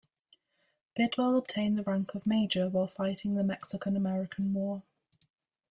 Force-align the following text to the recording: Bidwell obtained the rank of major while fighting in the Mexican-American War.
Bidwell 0.95 1.37
obtained 1.37 1.77
the 1.77 1.83
rank 1.83 2.15
of 2.15 2.25
major 2.25 2.67
while 2.69 2.87
fighting 2.87 3.29
in 3.33 3.37
the 3.37 3.43
Mexican-American 3.43 4.51
War. 4.51 4.81